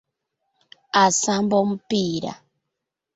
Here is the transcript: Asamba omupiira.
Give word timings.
Asamba 1.03 1.55
omupiira. 1.63 2.31